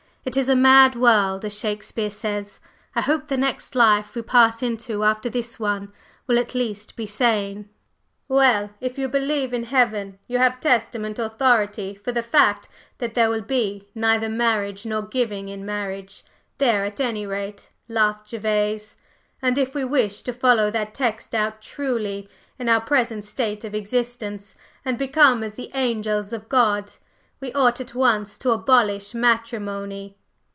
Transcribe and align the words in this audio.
It 0.23 0.37
is 0.37 0.49
'a 0.49 0.55
mad 0.55 0.95
world,' 0.95 1.43
as 1.45 1.57
Shakespeare 1.57 2.11
says. 2.11 2.59
I 2.93 3.01
hope 3.01 3.25
the 3.25 3.37
next 3.37 3.73
life 3.73 4.13
we 4.13 4.21
pass 4.21 4.61
into 4.61 5.03
after 5.03 5.31
this 5.31 5.59
one 5.59 5.91
will 6.27 6.37
at 6.37 6.53
least 6.53 6.95
be 6.95 7.07
sane." 7.07 7.69
"Well, 8.27 8.69
if 8.79 8.99
you 8.99 9.09
believe 9.09 9.51
in 9.51 9.63
Heaven, 9.63 10.19
you 10.27 10.37
have 10.37 10.59
Testament 10.59 11.17
authority 11.17 11.95
for 11.95 12.11
the 12.11 12.21
fact 12.21 12.69
that 12.99 13.15
there 13.15 13.31
will 13.31 13.41
be 13.41 13.87
'neither 13.95 14.29
marriage 14.29 14.85
nor 14.85 15.01
giving 15.01 15.49
in 15.49 15.65
marriage' 15.65 16.23
there, 16.59 16.85
at 16.85 16.99
any 17.01 17.25
rate," 17.25 17.71
laughed 17.89 18.29
Gervase. 18.29 18.97
"And 19.41 19.57
if 19.57 19.73
we 19.73 19.83
wish 19.83 20.21
to 20.21 20.33
follow 20.33 20.69
that 20.69 20.93
text 20.93 21.33
out 21.33 21.63
truly 21.63 22.29
in 22.59 22.69
our 22.69 22.81
present 22.81 23.23
state 23.23 23.63
of 23.63 23.73
existence 23.73 24.53
and 24.85 24.99
become 24.99 25.41
'as 25.43 25.55
the 25.55 25.71
angels 25.73 26.31
of 26.31 26.47
God' 26.47 26.91
we 27.39 27.51
ought 27.53 27.81
at 27.81 27.95
once 27.95 28.37
to 28.37 28.51
abolish 28.51 29.15
matrimony." 29.15 30.15